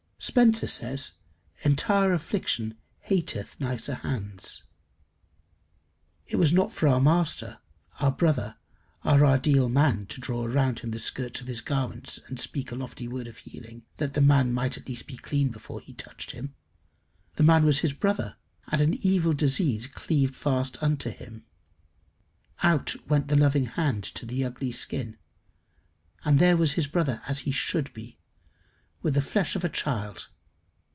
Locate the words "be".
15.07-15.17, 27.95-28.19